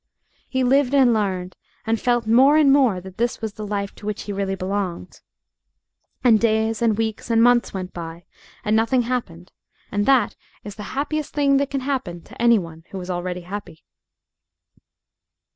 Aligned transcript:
He 0.49 0.63
lived 0.63 0.95
and 0.95 1.13
learned, 1.13 1.55
and 1.85 2.01
felt 2.01 2.25
more 2.25 2.57
and 2.57 2.71
more 2.73 2.99
that 2.99 3.17
this 3.17 3.39
was 3.39 3.53
the 3.53 3.67
life 3.67 3.93
to 3.93 4.07
which 4.07 4.23
he 4.23 4.33
really 4.33 4.55
belonged. 4.55 5.21
And 6.23 6.39
days 6.39 6.81
and 6.81 6.97
weeks 6.97 7.29
and 7.29 7.43
months 7.43 7.71
went 7.71 7.93
by 7.93 8.25
and 8.65 8.75
nothing 8.75 9.03
happened, 9.03 9.51
and 9.91 10.07
that 10.07 10.35
is 10.63 10.73
the 10.73 10.97
happiest 10.97 11.35
thing 11.35 11.57
that 11.57 11.69
can 11.69 11.81
happen 11.81 12.23
to 12.23 12.41
any 12.41 12.57
one 12.57 12.83
who 12.89 12.99
is 12.99 13.11
already 13.11 13.41
happy. 13.41 13.83